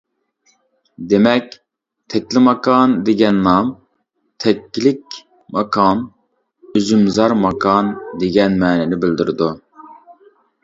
[1.09, 1.49] دېمەك،
[2.13, 3.67] «تەكلىماكان» دېگەن نام
[4.45, 5.17] «تەكلىك
[5.57, 6.01] ماكان،
[6.81, 7.91] ئۈزۈمزار ماكان»
[8.25, 9.51] دېگەن مەنىنى بىلدۈرىدۇ.